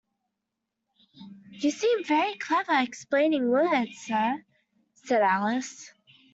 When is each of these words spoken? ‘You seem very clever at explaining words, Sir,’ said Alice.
‘You 1.51 1.69
seem 1.69 2.03
very 2.05 2.33
clever 2.39 2.71
at 2.71 2.87
explaining 2.87 3.49
words, 3.49 3.99
Sir,’ 3.99 4.43
said 4.95 5.21
Alice. 5.21 5.93